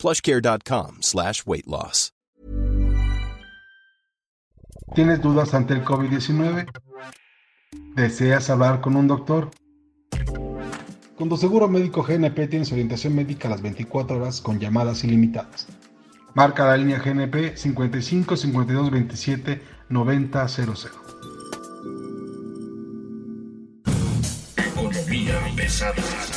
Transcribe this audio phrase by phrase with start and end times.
[0.00, 2.12] plushcare.com slash weight loss.
[4.94, 6.66] ¿Tienes dudas ante el COVID-19?
[7.94, 9.50] ¿Deseas hablar con un doctor?
[11.16, 15.68] Con tu seguro médico GNP tienes orientación médica a las 24 horas con llamadas ilimitadas.
[16.34, 20.74] Marca la línea GNP 55 52 27 90 00.
[24.56, 26.29] Economía pesada.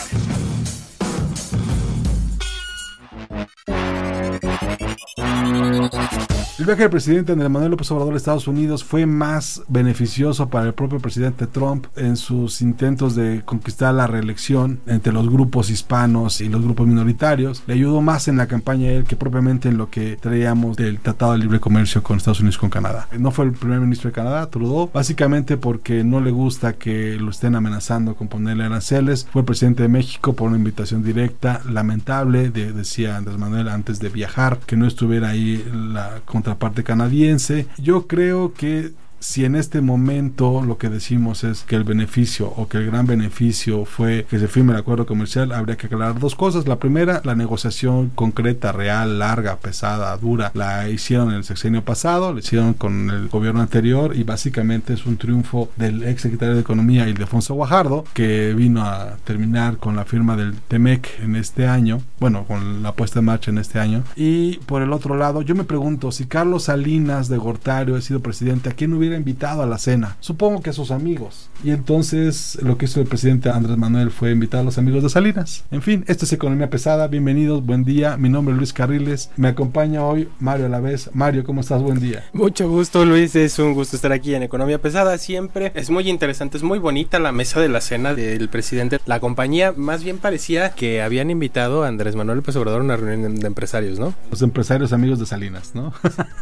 [6.64, 10.68] El viaje del presidente Andrés Manuel López Obrador a Estados Unidos fue más beneficioso para
[10.68, 16.40] el propio presidente Trump en sus intentos de conquistar la reelección entre los grupos hispanos
[16.40, 17.64] y los grupos minoritarios.
[17.68, 21.00] Le ayudó más en la campaña a él que propiamente en lo que traíamos del
[21.00, 23.10] Tratado de Libre Comercio con Estados Unidos con Canadá.
[23.20, 27.32] No fue el primer ministro de Canadá, Trudeau, básicamente porque no le gusta que lo
[27.32, 29.28] estén amenazando con ponerle aranceles.
[29.34, 34.00] Fue el presidente de México por una invitación directa, lamentable, de, decía Andrés Manuel antes
[34.00, 36.22] de viajar, que no estuviera ahí la
[36.54, 37.68] contraparte canadiense.
[37.78, 38.92] Yo creo que
[39.24, 43.08] si en este momento lo que decimos es que el beneficio o que el gran
[43.08, 46.68] beneficio fue que se firme el acuerdo comercial, habría que aclarar dos cosas.
[46.68, 52.34] La primera, la negociación concreta, real, larga, pesada, dura, la hicieron en el sexenio pasado,
[52.34, 56.62] la hicieron con el gobierno anterior y básicamente es un triunfo del ex secretario de
[56.62, 62.02] Economía, Ildefonso Guajardo, que vino a terminar con la firma del TEMEC en este año,
[62.20, 64.04] bueno, con la puesta en marcha en este año.
[64.18, 68.20] Y por el otro lado, yo me pregunto si Carlos Salinas de Gortario ha sido
[68.20, 70.18] presidente, ¿a quién hubiera invitado a la cena?
[70.20, 71.50] Supongo que a sus amigos.
[71.64, 75.10] Y entonces lo que hizo el presidente Andrés Manuel fue invitar a los amigos de
[75.10, 75.64] Salinas.
[75.72, 77.08] En fin, esto es Economía Pesada.
[77.08, 78.18] Bienvenidos, buen día.
[78.18, 79.30] Mi nombre es Luis Carriles.
[79.38, 81.10] Me acompaña hoy Mario Alavés.
[81.14, 81.82] Mario, ¿cómo estás?
[81.82, 82.24] Buen día.
[82.34, 83.36] Mucho gusto, Luis.
[83.36, 85.72] Es un gusto estar aquí en Economía Pesada siempre.
[85.76, 89.00] Es muy interesante, es muy bonita la mesa de la cena del presidente.
[89.06, 92.98] La compañía más bien parecía que habían invitado a Andrés Manuel López Obrador a una
[92.98, 94.14] reunión de empresarios, ¿no?
[94.30, 95.94] Los empresarios amigos de Salinas, ¿no?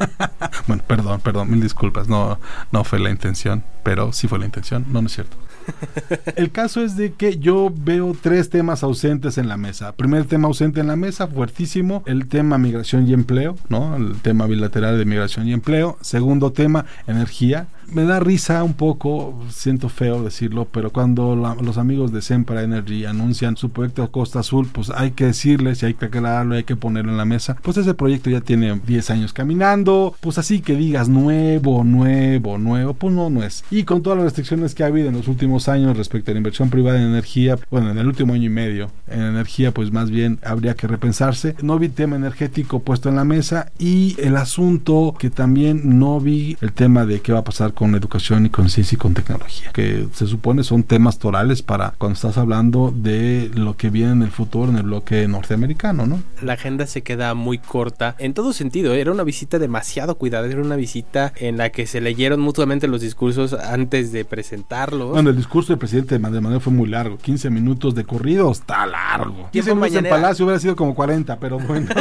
[0.68, 2.08] bueno, perdón, perdón, mil disculpas.
[2.08, 2.40] No,
[2.72, 4.86] no fue la intención, pero sí fue la intención.
[4.90, 5.38] No, no es cierto.
[6.36, 9.94] El caso es de que yo veo tres temas ausentes en la mesa.
[9.94, 13.96] Primer tema ausente en la mesa, fuertísimo, el tema migración y empleo, ¿no?
[13.96, 15.98] El tema bilateral de migración y empleo.
[16.02, 17.68] Segundo tema, energía.
[17.94, 22.63] Me da risa un poco, siento feo decirlo, pero cuando la, los amigos de Sempra
[22.63, 26.63] Energy anuncian su proyecto Costa Azul, pues hay que decirles y hay que aclararlo, hay
[26.63, 27.57] que ponerlo en la mesa.
[27.62, 32.94] Pues ese proyecto ya tiene 10 años caminando, pues así que digas nuevo, nuevo, nuevo,
[32.94, 33.66] pues no, no es.
[33.69, 36.38] Y con todas las restricciones que ha habido en los últimos años respecto a la
[36.38, 40.09] inversión privada en energía, bueno, en el último año y medio, en energía, pues más
[40.09, 41.56] bien habría que repensarse.
[41.62, 46.56] No vi tema energético puesto en la mesa y el asunto que también no vi
[46.62, 49.72] el tema de qué va a pasar con educación y con ciencia y con tecnología,
[49.74, 54.22] que se supone son temas torales para cuando estás hablando de lo que viene en
[54.22, 56.22] el futuro en el bloque norteamericano, ¿no?
[56.42, 58.94] La agenda se queda muy corta en todo sentido.
[58.94, 63.02] Era una visita demasiado cuidada, era una visita en la que se leyeron mutuamente los
[63.02, 65.12] discursos antes de presentarlos.
[65.12, 68.86] Bueno, el discurso del presidente de Manuel fue muy largo, 15 minutos de corrido, está
[68.86, 69.50] largo.
[69.52, 71.88] 15 minutos en Palacio hubiera sido como 40, pero bueno.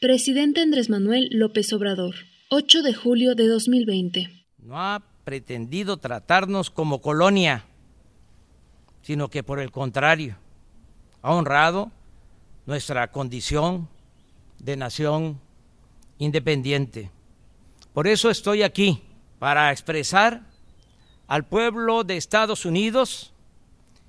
[0.00, 2.14] Presidente Andrés Manuel López Obrador,
[2.56, 4.46] 8 de julio de 2020.
[4.58, 7.64] No ha pretendido tratarnos como colonia,
[9.02, 10.36] sino que por el contrario,
[11.20, 11.90] ha honrado
[12.64, 13.88] nuestra condición
[14.60, 15.40] de nación
[16.18, 17.10] independiente.
[17.92, 19.02] Por eso estoy aquí,
[19.40, 20.42] para expresar
[21.26, 23.32] al pueblo de Estados Unidos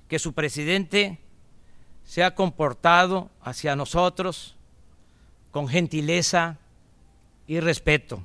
[0.06, 1.18] que su presidente
[2.04, 4.54] se ha comportado hacia nosotros
[5.50, 6.58] con gentileza
[7.48, 8.24] y respeto.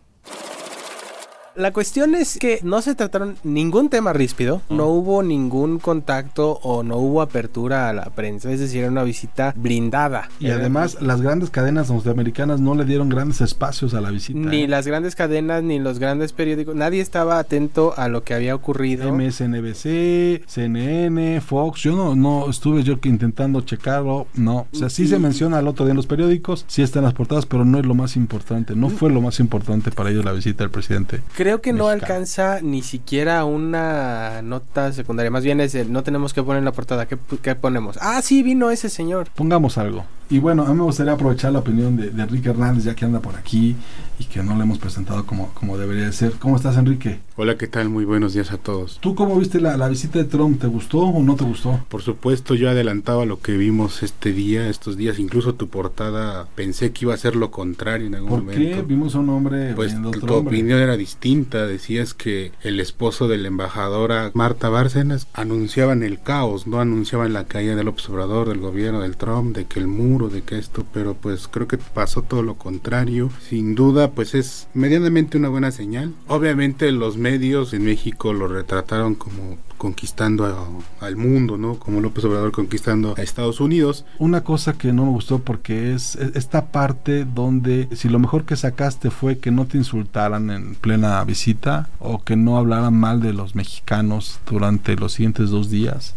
[1.56, 6.82] La cuestión es que no se trataron ningún tema ríspido, no hubo ningún contacto o
[6.82, 10.30] no hubo apertura a la prensa, es decir, era una visita blindada.
[10.40, 14.40] Y además las grandes cadenas norteamericanas no le dieron grandes espacios a la visita.
[14.40, 14.68] Ni ¿eh?
[14.70, 19.12] las grandes cadenas ni los grandes periódicos, nadie estaba atento a lo que había ocurrido.
[19.12, 25.20] MSNBC, CNN, Fox, yo no, no estuve yo intentando checarlo, no, o sea, sí se
[25.20, 27.94] menciona el otro día en los periódicos, sí están las portadas, pero no es lo
[27.94, 31.22] más importante, no fue lo más importante para ellos la visita del presidente.
[31.42, 35.32] Creo que no alcanza ni siquiera una nota secundaria.
[35.32, 37.08] Más bien es el, no tenemos que poner en la portada.
[37.08, 37.98] ¿Qué, qué ponemos?
[38.00, 39.28] Ah, sí, vino ese señor.
[39.36, 40.06] Pongamos algo.
[40.32, 43.04] Y bueno, a mí me gustaría aprovechar la opinión de, de Enrique Hernández, ya que
[43.04, 43.76] anda por aquí
[44.18, 46.34] y que no le hemos presentado como, como debería de ser.
[46.34, 47.20] ¿Cómo estás, Enrique?
[47.36, 47.90] Hola, ¿qué tal?
[47.90, 49.00] Muy buenos días a todos.
[49.02, 50.62] ¿Tú cómo viste la, la visita de Trump?
[50.62, 51.80] ¿Te gustó o no te gustó?
[51.90, 56.92] Por supuesto, yo adelantaba lo que vimos este día, estos días, incluso tu portada, pensé
[56.92, 58.62] que iba a ser lo contrario en algún ¿Por momento.
[58.78, 58.82] qué?
[58.84, 59.74] Vimos a un hombre.
[59.74, 60.56] Pues a tu otro hombre.
[60.56, 66.68] opinión era distinta, decías que el esposo de la embajadora Marta Bárcenas anunciaban el caos,
[66.68, 70.42] no anunciaban la caída del Obrador, del gobierno del Trump, de que el muro, de
[70.44, 73.30] que esto, pero pues creo que pasó todo lo contrario.
[73.50, 76.14] Sin duda, pues es medianamente una buena señal.
[76.28, 81.80] Obviamente los medios en México lo retrataron como conquistando a- al mundo, ¿no?
[81.80, 84.06] Como López Obrador conquistando a Estados Unidos.
[84.20, 88.46] Una cosa que no me gustó porque es es esta parte donde si lo mejor
[88.46, 93.22] que sacaste fue que no te insultaran en plena visita o que no hablaran mal
[93.22, 96.14] de los mexicanos durante los siguientes dos días.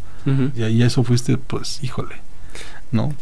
[0.57, 2.15] Y ahí eso fuiste, pues, híjole,
[2.93, 3.13] ¿no?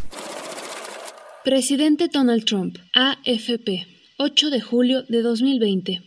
[1.43, 3.85] Presidente Donald Trump, AFP,
[4.17, 6.01] 8 de julio de 2020.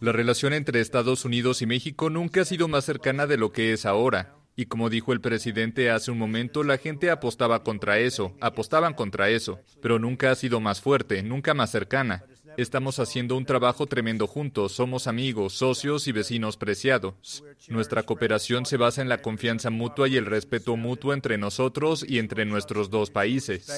[0.00, 3.72] La relación entre Estados Unidos y México nunca ha sido más cercana de lo que
[3.72, 4.36] es ahora.
[4.54, 9.28] Y como dijo el presidente hace un momento, la gente apostaba contra eso, apostaban contra
[9.28, 12.24] eso, pero nunca ha sido más fuerte, nunca más cercana.
[12.58, 17.44] Estamos haciendo un trabajo tremendo juntos, somos amigos, socios y vecinos preciados.
[17.68, 22.18] Nuestra cooperación se basa en la confianza mutua y el respeto mutuo entre nosotros y
[22.18, 23.68] entre nuestros dos países.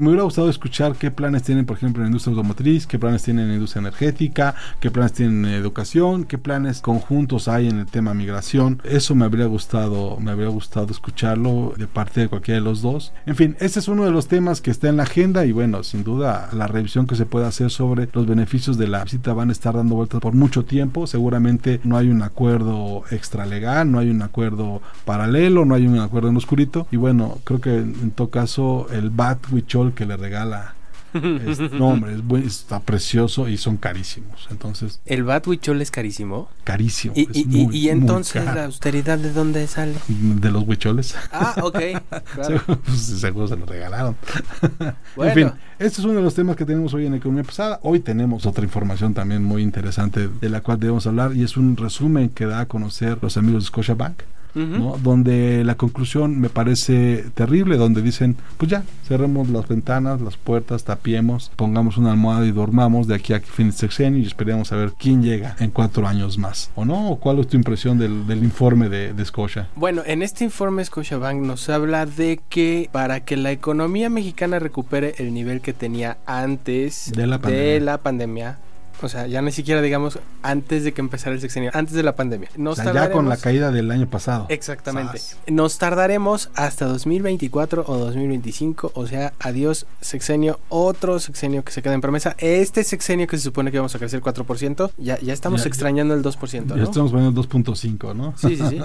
[0.00, 3.22] Me hubiera gustado escuchar qué planes tienen, por ejemplo, en la industria automotriz, qué planes
[3.22, 7.80] tienen en la industria energética, qué planes tienen en educación, qué planes conjuntos hay en
[7.80, 8.80] el tema migración.
[8.84, 13.12] Eso me habría gustado, me habría gustado escucharlo de parte de cualquiera de los dos.
[13.26, 15.82] En fin, ese es uno de los temas que está en la agenda y bueno,
[15.82, 19.50] sin duda la revisión que se puede hacer sobre los beneficios de la visita van
[19.50, 21.06] a estar dando vueltas por mucho tiempo.
[21.06, 26.30] Seguramente no hay un acuerdo extralegal, no hay un acuerdo paralelo, no hay un acuerdo
[26.30, 30.74] en oscurito y bueno, creo que en todo caso el Bat Huichol que le regala
[31.12, 35.90] este, no hombre es buen- está precioso y son carísimos entonces ¿El Bat Huichol es
[35.90, 36.48] carísimo?
[36.62, 39.94] carísimo ¿Y, es y- muy, y muy entonces la austeridad de dónde sale?
[40.08, 41.78] de los huicholes Ah, ok.
[42.34, 42.62] claro.
[42.84, 44.14] Pues, seguro se lo regalaron.
[45.16, 45.32] Bueno.
[45.32, 47.80] En fin, este es uno de los temas que tenemos hoy en Economía Pesada.
[47.82, 51.76] Hoy tenemos otra información también muy interesante de la cual debemos hablar y es un
[51.76, 54.20] resumen que da a conocer los amigos de Scotiabank.
[54.54, 60.84] Donde la conclusión me parece terrible, donde dicen, pues ya, cerremos las ventanas, las puertas,
[60.84, 64.76] tapiemos, pongamos una almohada y dormamos de aquí a fin de sexenio y esperemos a
[64.76, 66.70] ver quién llega en cuatro años más.
[66.74, 67.10] ¿O no?
[67.10, 69.68] ¿O ¿Cuál es tu impresión del, del informe de, de Scotia?
[69.76, 75.14] Bueno, en este informe Scotiabank nos habla de que para que la economía mexicana recupere
[75.18, 77.64] el nivel que tenía antes De la pandemia.
[77.72, 78.58] de la pandemia,
[79.02, 82.16] o sea, ya ni siquiera digamos antes de que empezara el sexenio, antes de la
[82.16, 82.48] pandemia.
[82.56, 84.46] Nos O sea, ya con la caída del año pasado.
[84.48, 85.18] Exactamente.
[85.18, 85.36] Sas.
[85.48, 91.94] Nos tardaremos hasta 2024 o 2025, o sea, adiós sexenio, otro sexenio que se queda
[91.94, 92.34] en promesa.
[92.38, 96.14] Este sexenio que se supone que vamos a crecer 4%, ya, ya estamos Ya- extrañando
[96.14, 96.84] el 2%, Ya ¿no?
[96.84, 98.34] estamos poniendo 2.5, ¿no?
[98.36, 98.80] Sí, sí, sí.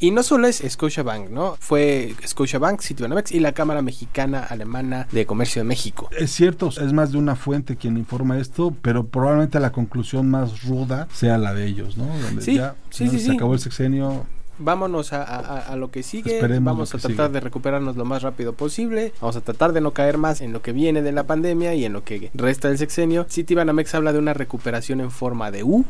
[0.00, 1.56] Y no solo es Scotiabank, ¿no?
[1.60, 6.08] Fue Scotiabank, Citibanamex y la Cámara Mexicana Alemana de Comercio de México.
[6.18, 10.62] Es cierto, es más de una fuente quien informa esto, pero probablemente la conclusión más
[10.64, 12.06] ruda sea la de ellos, ¿no?
[12.06, 13.10] Donde Sí, ya sí, ¿no?
[13.10, 14.26] sí, se acabó el sexenio,
[14.58, 16.36] Vámonos a, a- a lo que sigue.
[16.36, 17.28] Esperemos Vamos a tratar sigue.
[17.34, 19.12] de recuperarnos lo más rápido posible.
[19.20, 21.84] Vamos a tratar de no caer más en lo que viene de la pandemia y
[21.84, 23.26] en lo que resta del sexenio.
[23.28, 25.84] Citibanamex habla de una recuperación en forma de U.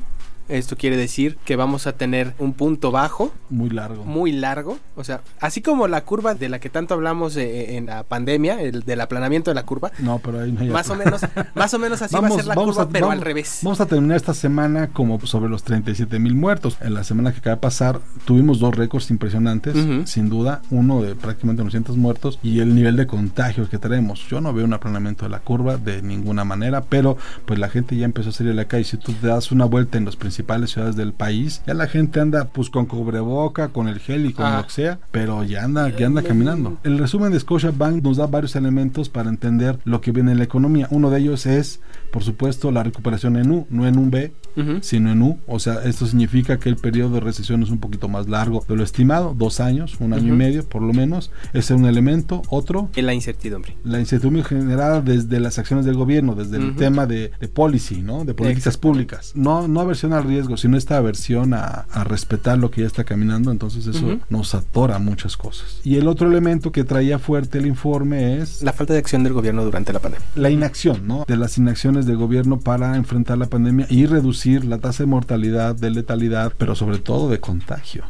[0.48, 4.04] Esto quiere decir que vamos a tener un punto bajo, muy largo.
[4.04, 4.78] muy largo.
[4.94, 8.60] O sea, así como la curva de la que tanto hablamos eh, en la pandemia,
[8.62, 9.90] el del aplanamiento de la curva.
[9.98, 11.20] No, pero ahí no hay Más o menos,
[11.54, 13.60] más o menos así va a ser la curva, pero vamos- al revés.
[13.62, 16.76] Vamos a terminar esta semana como sobre los 37 mil muertos.
[16.80, 20.06] En la semana que acaba de pasar tuvimos dos récords impresionantes, Ujú.
[20.06, 24.26] sin duda, uno de prácticamente 900 muertos y el nivel de contagios que tenemos.
[24.28, 27.96] Yo no veo un aplanamiento de la curva de ninguna manera, pero pues la gente
[27.96, 28.84] ya empezó a salir a la calle.
[28.84, 30.35] Si tú te das una vuelta en las principales
[30.66, 34.46] ciudades del país, ya la gente anda pues con cubreboca, con el gel y con
[34.46, 34.58] Ah.
[34.58, 36.78] lo que sea, pero ya anda, ya anda caminando.
[36.84, 40.44] El resumen de Scotiabank nos da varios elementos para entender lo que viene en la
[40.44, 40.88] economía.
[40.90, 41.80] Uno de ellos es,
[42.12, 44.78] por supuesto, la recuperación en U, no en un B, Ujú.
[44.80, 45.38] sino en U.
[45.46, 48.76] O sea, esto significa que el periodo de recesión es un poquito más largo de
[48.76, 50.34] lo estimado, dos años, un año Ujú.
[50.34, 51.30] y medio por lo menos.
[51.52, 52.42] Ese es un elemento.
[52.48, 53.76] Otro, la incertidumbre.
[53.84, 56.78] la incertidumbre generada desde las acciones del gobierno, desde el Ujú.
[56.78, 58.24] tema de, de policy, ¿no?
[58.24, 59.32] De políticas públicas.
[59.34, 63.04] No, no aversión al riesgo, sino esta aversión a, a respetar lo que ya está
[63.04, 63.50] caminando.
[63.50, 65.80] Entonces eso nos atora muchas cosas.
[65.84, 69.32] Y el otro elemento que traía fuerte el informe es La falta de acción del
[69.32, 70.26] gobierno durante la pandemia.
[70.34, 71.24] la inacción, ¿no?
[71.26, 75.74] De las inacciones del gobierno para enfrentar la pandemia y reducir la tasa de mortalidad,
[75.74, 78.04] de letalidad, pero sobre todo de contagio.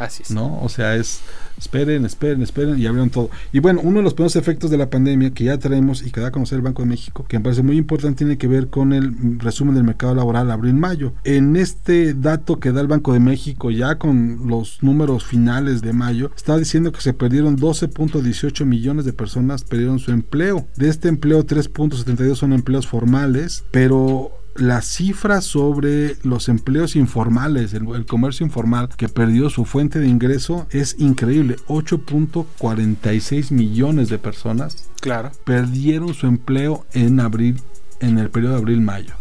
[0.00, 0.30] Así es.
[0.30, 0.60] ¿No?
[0.62, 1.20] O sea, es
[1.60, 3.30] esperen, esperen, esperen y abrieron todo.
[3.52, 6.20] Y bueno, uno de los primeros efectos de la pandemia que ya traemos y que
[6.20, 8.68] da a conocer el Banco de México, que me parece muy importante, tiene que ver
[8.68, 11.12] con el resumen del mercado laboral abril-mayo.
[11.24, 15.92] En este dato que da el Banco de México, ya con los números finales de
[15.92, 20.66] mayo, está diciendo que se perdieron 12.18 millones de personas, perdieron su empleo.
[20.76, 28.06] De este empleo, 3.72 son empleos formales, pero la cifra sobre los empleos informales, el,
[28.06, 31.56] comercio informal que perdió su fuente de ingreso es increíble.
[31.66, 35.32] 8.46 millones de personas claro.
[35.44, 37.60] perdieron su empleo en abril,
[38.00, 39.14] en el periodo de abril-mayo.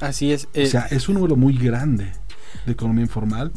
[0.00, 0.48] Así es.
[0.52, 2.12] o sea, eh, es un número muy grande
[2.66, 3.52] de economía informal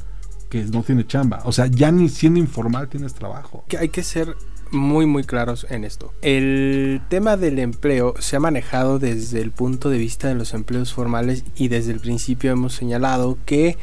[0.49, 1.41] que no tiene chamba.
[1.45, 3.65] O sea, ya ni siendo informal tienes trabajo.
[3.67, 4.35] Que hay que ser
[4.71, 6.13] muy muy claros en esto.
[6.21, 10.93] El tema del empleo se ha manejado desde el punto de vista de los empleos
[10.93, 13.77] formales y desde el principio hemos señalado que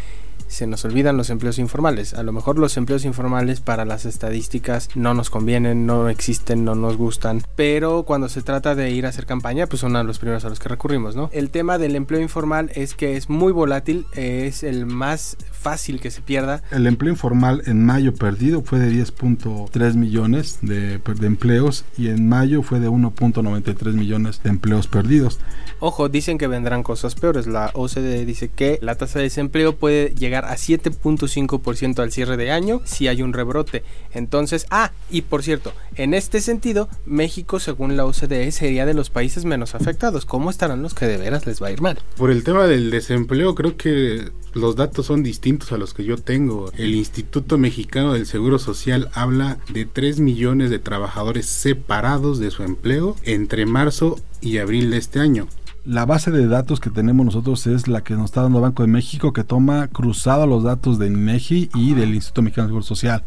[0.52, 2.14] se nos olvidan los empleos informales.
[2.14, 6.75] A lo mejor los empleos informales para las estadísticas no nos convienen, no existen, no
[6.75, 10.44] nos gustan, pero cuando se trata de ir a hacer campaña, pues son los primeros
[10.44, 11.30] a los que recurrimos, ¿no?
[11.32, 16.11] El tema del empleo informal es que es muy volátil, es el más fácil que
[16.11, 16.62] se pierda.
[16.71, 22.28] El empleo informal en mayo perdido fue de 10.3 millones de, de empleos y en
[22.28, 25.38] mayo fue de 1.93 millones de empleos perdidos.
[25.78, 27.47] Ojo, dicen que vendrán cosas peores.
[27.47, 32.50] La OCDE dice que la tasa de desempleo puede llegar a 7.5% al cierre de
[32.50, 33.82] año si hay un rebrote.
[34.12, 39.11] Entonces, ah, y por cierto, en este sentido, México, según la OCDE, sería de los
[39.11, 40.26] países menos afectados.
[40.26, 41.99] ¿Cómo estarán los que de veras les va a ir mal?
[42.16, 46.18] Por el tema del desempleo, creo que los datos son distintos a los que yo
[46.18, 46.70] tengo.
[46.76, 52.62] El Instituto Mexicano del Seguro Social habla de 3 millones de trabajadores separados de su
[52.62, 55.49] empleo entre marzo y abril de este año
[55.84, 58.88] la base de datos que tenemos nosotros es la que nos está dando Banco de
[58.88, 63.24] México, que toma cruzado los datos de INEGI y del Instituto Mexicano de Seguro Social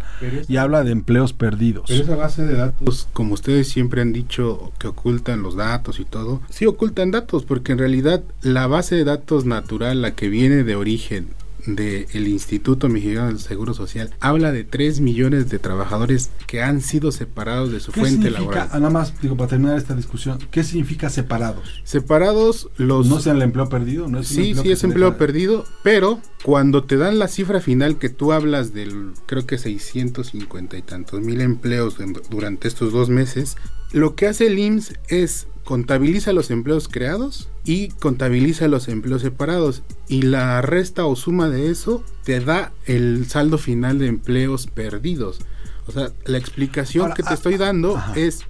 [0.47, 1.85] y habla de empleos perdidos.
[1.88, 6.05] Pero esa base de datos, como ustedes siempre han dicho que ocultan los datos y
[6.05, 10.63] todo, sí ocultan datos, porque en realidad la base de datos natural, la que viene
[10.63, 11.27] de origen
[11.65, 17.12] del Instituto Mexicano del Seguro Social habla de 3 millones de trabajadores que han sido
[17.12, 18.69] separados de su fuente laboral.
[18.72, 21.81] Ah, nada más, digo, para terminar esta discusión, ¿qué significa separados?
[21.84, 23.07] Separados los...
[23.07, 24.07] ¿No sea el empleo perdido?
[24.07, 28.10] ¿No es sí, sí es empleo perdido, pero cuando te dan la cifra final que
[28.10, 31.98] tú hablas del, creo que 650 y tantos mil empleos
[32.29, 33.57] durante estos dos meses,
[33.91, 39.81] lo que hace el IMSS es contabiliza los empleos creados y contabiliza los empleos separados
[40.07, 45.39] y la resta o suma de eso te da el saldo final de empleos perdidos.
[45.88, 48.45] O sea, la explicación que te ah, estoy dando es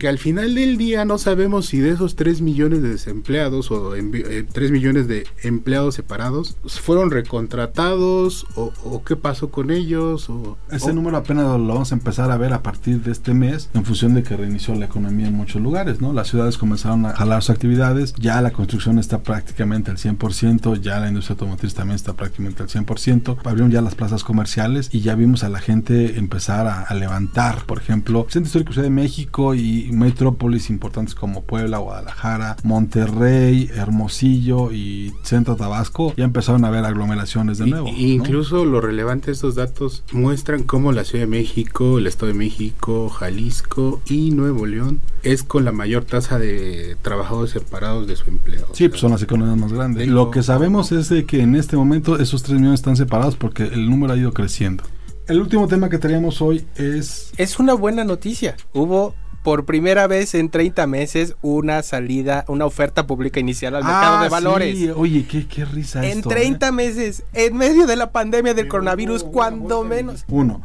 [0.00, 3.90] que al final del día no sabemos si de esos 3 millones de desempleados o
[3.90, 10.30] 3 eh, millones de empleados separados fueron recontratados o, qué pasó con ellos.
[10.30, 13.68] O, Ese número apenas lo vamos a empezar a ver a partir de este mes
[13.74, 16.14] en función de que reinició la economía en muchos lugares, ¿no?
[16.14, 20.98] Las ciudades comenzaron a jalar sus actividades, ya la construcción está prácticamente al 100%, ya
[20.98, 25.14] la industria automotriz también está prácticamente al 100%, abrieron ya las plazas comerciales y ya
[25.14, 29.89] vimos a la gente empezar a, levantar, por ejemplo, Centro Histórico Ciudad de México y
[29.92, 37.58] metrópolis importantes como Puebla, Guadalajara, Monterrey, Hermosillo y Centro Tabasco, ya empezaron a haber aglomeraciones
[37.58, 37.88] de nuevo.
[37.88, 42.38] Incluso lo relevante de estos datos muestran cómo la Ciudad de México, el Estado de
[42.38, 48.28] México, Jalisco y Nuevo León es con la mayor tasa de trabajadores separados de su
[48.28, 48.66] empleo.
[48.72, 50.08] Sí, pues son las economías más grandes.
[50.08, 53.64] Lo que sabemos es de que en este momento esos 3 millones están separados porque
[53.64, 54.84] el número ha ido creciendo.
[55.26, 57.32] El último tema que teníamos hoy es...
[57.36, 58.56] Es una buena noticia.
[58.72, 64.20] Hubo por primera vez en 30 meses una salida, una oferta pública inicial al mercado
[64.20, 64.76] de ah, valores.
[64.76, 64.90] Sí.
[64.90, 66.06] Oye, qué, qué risa.
[66.06, 66.72] En 30 ¿eh?
[66.72, 70.24] meses, en medio de la pandemia del coronavirus, cuando menos.
[70.28, 70.62] Uno,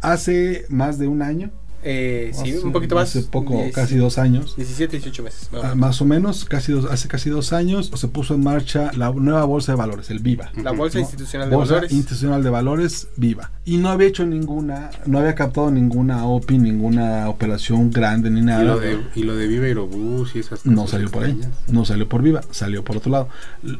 [0.00, 1.50] hace más de un año
[1.84, 3.10] eh, sí, un poquito más.
[3.10, 4.56] Hace poco, casi dos años.
[4.56, 5.50] 17, 18 meses.
[5.62, 9.10] Ah, más o menos, casi dos, hace casi dos años se puso en marcha la
[9.10, 10.50] nueva bolsa de valores, el VIVA.
[10.62, 11.92] La bolsa institucional de valores.
[11.92, 13.50] institucional de valores, VIVA.
[13.66, 18.62] Y no había hecho ninguna, no había captado ninguna OPI, ninguna operación grande ni nada.
[18.62, 20.66] Y lo de, y lo de Viva Aerobús y esas cosas.
[20.66, 21.38] No salió por ahí.
[21.68, 23.28] No salió por Viva, salió por otro lado.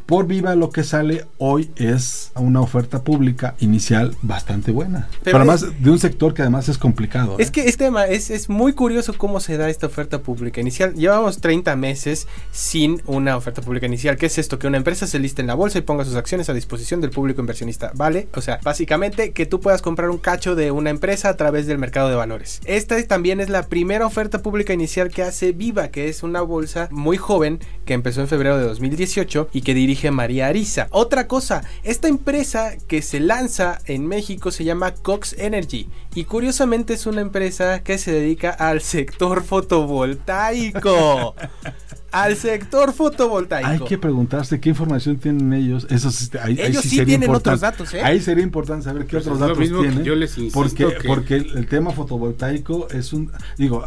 [0.05, 5.09] Por Viva lo que sale hoy es una oferta pública inicial bastante buena.
[5.23, 7.37] Pero, además de un sector que además es complicado.
[7.39, 7.53] Es ¿eh?
[7.53, 10.95] que este Es, es muy curioso cómo se da esta oferta pública inicial.
[10.95, 14.17] Llevamos 30 meses sin una oferta pública inicial.
[14.17, 14.59] ¿Qué es esto?
[14.59, 17.11] Que una empresa se liste en la bolsa y ponga sus acciones a disposición del
[17.11, 17.93] público inversionista.
[17.95, 18.29] ¿Vale?
[18.35, 21.79] O sea, básicamente que tú puedas comprar un cacho de una empresa a través del
[21.79, 22.61] mercado de valores.
[22.65, 26.89] Esta también es la primera oferta pública inicial que hace Viva, que es una bolsa
[26.91, 30.89] muy joven que empezó en febrero de 2018 y que dirige María Arisa.
[30.91, 36.95] Otra cosa, esta empresa que se lanza en México se llama Cox Energy y curiosamente
[36.95, 41.35] es una empresa que se dedica al sector fotovoltaico.
[42.11, 43.69] al sector fotovoltaico.
[43.69, 45.87] Hay que preguntarse qué información tienen ellos.
[45.91, 46.11] Eso
[46.41, 48.03] ahí, ellos sí, tienen otros datos, ¿eh?
[48.03, 50.05] Ahí sería importante saber qué pues otros datos tienen.
[50.05, 53.87] yo les porque, porque el tema fotovoltaico es un digo,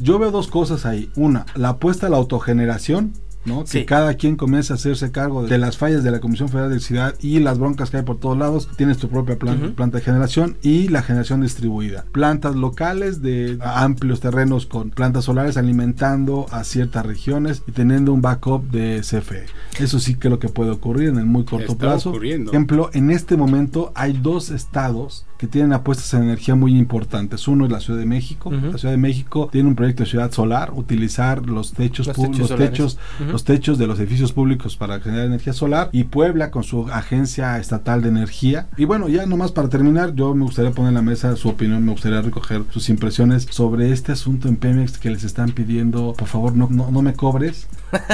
[0.00, 1.10] yo veo dos cosas ahí.
[1.16, 3.64] Una, la apuesta a la autogeneración ¿no?
[3.64, 6.76] Que cada quien comience a hacerse cargo de las fallas de la Comisión Federal de
[6.76, 8.68] Electricidad y las broncas que hay por todos lados.
[8.76, 12.04] Tienes tu propia planta de generación y la generación distribuida.
[12.12, 18.22] Plantas locales de amplios terrenos con plantas solares alimentando a ciertas regiones y teniendo un
[18.22, 19.46] backup de CFE.
[19.78, 22.12] Eso sí que es lo que puede ocurrir en el muy corto plazo.
[22.12, 27.48] Por ejemplo, en este momento hay dos estados que tienen apuestas en energía muy importantes.
[27.48, 28.52] Uno es la Ciudad de México.
[28.52, 32.38] La Ciudad de México tiene un proyecto de ciudad solar, utilizar los techos, los techos,
[32.38, 35.90] los techos, los techos de los edificios públicos para generar energía solar.
[35.90, 38.68] Y Puebla con su agencia estatal de energía.
[38.76, 41.84] Y bueno, ya nomás para terminar, yo me gustaría poner en la mesa su opinión,
[41.84, 46.28] me gustaría recoger sus impresiones sobre este asunto en Pemex que les están pidiendo, por
[46.28, 47.66] favor, no, no, no me cobres.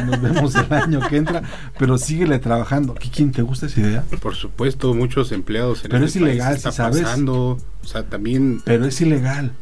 [0.07, 1.43] Nos vemos el año que entra,
[1.79, 2.95] pero síguele trabajando.
[3.15, 4.05] ¿Quién te gusta esa idea?
[4.21, 7.05] Por supuesto, muchos empleados en Pero es ilegal, si sabes.
[7.05, 8.61] O sea, también.
[8.65, 9.53] Pero es ilegal.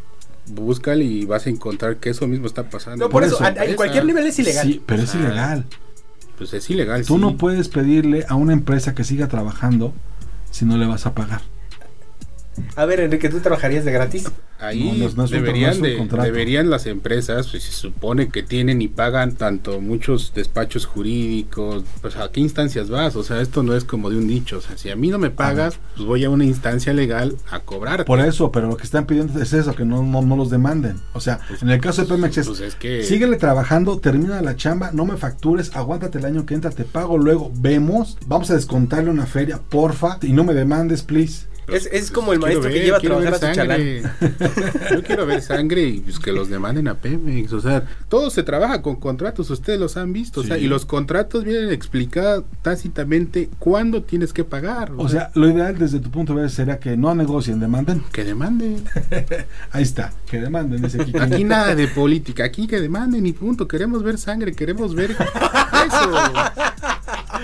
[0.48, 3.04] Búscale y vas a encontrar que eso mismo está pasando.
[3.04, 4.66] No, por, eso, en cualquier nivel es ilegal.
[4.66, 5.64] Sí, pero es ilegal.
[6.38, 7.04] Pues es ilegal.
[7.04, 9.92] Tú no puedes pedirle a una empresa que siga trabajando
[10.50, 11.42] si no le vas a pagar.
[12.74, 14.30] A ver, Enrique, ¿tú trabajarías de gratis?
[14.58, 20.86] Ahí deberían, deberían las empresas, pues se supone que tienen y pagan tanto muchos despachos
[20.86, 24.56] jurídicos, pues a qué instancias vas, o sea, esto no es como de un dicho,
[24.56, 27.60] o sea, si a mí no me pagas, pues voy a una instancia legal a
[27.60, 28.06] cobrar.
[28.06, 31.00] Por eso, pero lo que están pidiendo es eso, que no, no, los demanden.
[31.12, 33.04] O sea, pues, en el caso de Pemex es, pues que...
[33.04, 37.18] síguele trabajando, termina la chamba, no me factures, aguántate el año que entra, te pago
[37.18, 41.46] luego, vemos, vamos a descontarle una feria, porfa, y no me demandes, please.
[41.68, 43.80] Es, es como el maestro que lleva a trabajar a su chalán.
[44.92, 47.52] Yo quiero ver sangre y pues, que los demanden a Pemex.
[47.52, 50.40] O sea, todo se trabaja con contratos, ustedes los han visto.
[50.40, 54.92] O sea, y los contratos vienen explicados tácitamente cuándo tienes que pagar.
[54.96, 58.02] O, sea, lo ideal desde tu punto de vista sería que no negocien, demanden.
[58.12, 58.84] Que demanden.
[59.72, 60.82] Ahí está, que demanden.
[60.82, 63.66] Dice aquí, aquí nada de política, aquí que demanden y punto.
[63.66, 65.10] Queremos ver sangre, queremos ver
[65.86, 66.12] eso.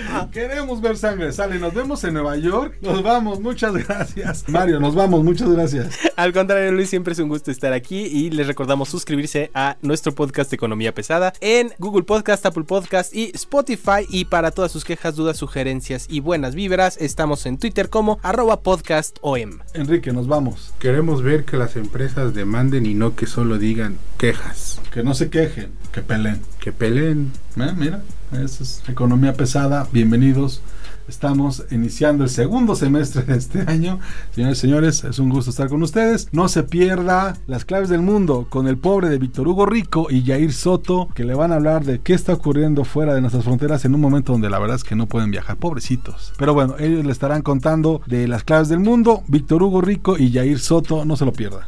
[0.31, 1.31] Queremos ver sangre.
[1.31, 2.75] Sale, nos vemos en Nueva York.
[2.81, 4.47] Nos vamos, muchas gracias.
[4.47, 5.97] Mario, nos vamos, muchas gracias.
[6.15, 10.13] Al contrario, Luis, siempre es un gusto estar aquí y les recordamos suscribirse a nuestro
[10.13, 14.05] podcast Economía Pesada en Google Podcast, Apple Podcast y Spotify.
[14.09, 18.61] Y para todas sus quejas, dudas, sugerencias y buenas vibras, estamos en Twitter como arroba
[18.61, 19.59] podcastom.
[19.73, 20.73] Enrique, nos vamos.
[20.79, 24.79] Queremos ver que las empresas demanden y no que solo digan quejas.
[24.91, 26.41] Que no se quejen, que peleen.
[26.59, 27.31] Que peleen.
[27.57, 28.01] Eh, mira.
[28.31, 29.87] Eso es economía pesada.
[29.91, 30.61] Bienvenidos.
[31.07, 33.99] Estamos iniciando el segundo semestre de este año.
[34.31, 36.29] Señores y señores, es un gusto estar con ustedes.
[36.31, 40.25] No se pierda las claves del mundo con el pobre de Víctor Hugo Rico y
[40.25, 43.85] Jair Soto, que le van a hablar de qué está ocurriendo fuera de nuestras fronteras
[43.85, 45.57] en un momento donde la verdad es que no pueden viajar.
[45.57, 46.33] Pobrecitos.
[46.37, 49.23] Pero bueno, ellos le estarán contando de las claves del mundo.
[49.27, 51.67] Víctor Hugo Rico y Jair Soto, no se lo pierda.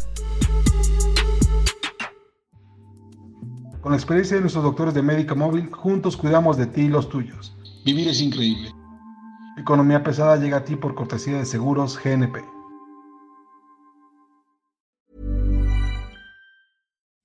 [3.86, 7.08] Con la experiencia de nuestros doctores de Médica Móvil, juntos cuidamos de ti y los
[7.08, 7.54] tuyos.
[7.86, 8.72] Vivir es increíble.
[9.60, 12.44] Economía pesada llega a ti por cortesía de Seguros GNP.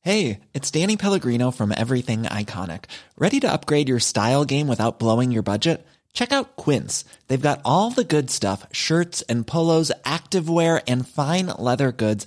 [0.02, 2.84] Hey, it's Danny Pellegrino from Everything Iconic.
[3.16, 5.86] Ready to upgrade your style game without blowing your budget?
[6.12, 7.06] Check out Quince.
[7.28, 12.26] They've got all the good stuff shirts and polos, activewear, and fine leather goods,